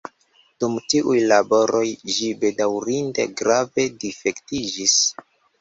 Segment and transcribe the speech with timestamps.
[0.63, 1.83] Dum tiuj laboroj
[2.15, 4.99] ĝi bedaŭrinde grave difektiĝis.